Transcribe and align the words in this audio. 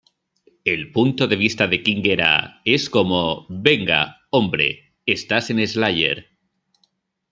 El 0.65 0.91
punto 0.91 1.27
de 1.27 1.35
vista 1.35 1.67
de 1.67 1.83
King 1.83 2.01
era; 2.05 2.59
"Es 2.65 2.89
como, 2.89 3.45
venga, 3.49 4.17
hombre, 4.31 4.95
estás 5.05 5.51
en 5.51 5.67
Slayer. 5.67 6.25